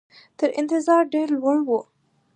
[0.39, 1.79] تر انتظار ډېر لوړ وو.